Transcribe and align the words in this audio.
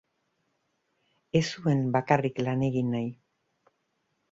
Ez 1.41 1.43
zuen 1.59 1.85
bakarrik 1.97 2.43
lan 2.49 2.67
egin 2.71 2.91
nahi. 2.97 3.07